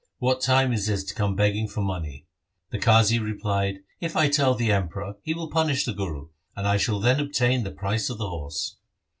[0.17, 2.25] What time is this to come begging for money.'
[2.71, 6.77] The Qazi replied,' If I tell the Emperor, he will punish the Guru, and I
[6.77, 8.77] shall then obtain the price of the horse.'